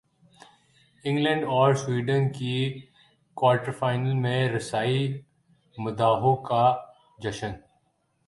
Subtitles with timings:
[1.05, 2.55] England اور Sweden کی
[3.37, 5.21] quarter final میں رسائی
[5.77, 6.63] مداحوں کا
[7.19, 7.51] جشن